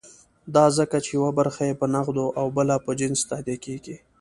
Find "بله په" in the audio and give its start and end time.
2.57-2.91